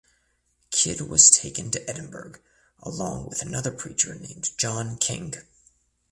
Kid 0.71 0.99
was 1.01 1.29
taken 1.29 1.69
to 1.69 1.87
Edinburgh 1.87 2.39
along 2.81 3.29
with 3.29 3.43
another 3.43 3.69
preacher 3.69 4.15
named 4.15 4.49
John 4.57 4.97
King. 4.97 5.35